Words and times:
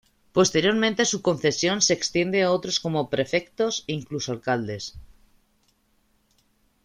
Posteriormente 0.33 1.05
su 1.05 1.21
concesión 1.21 1.79
se 1.83 1.93
extiende 1.93 2.41
a 2.41 2.51
otros 2.51 2.79
como 2.79 3.11
prefectos 3.11 3.83
e 3.85 3.93
incluso 3.93 4.31
alcaldes. 4.31 4.97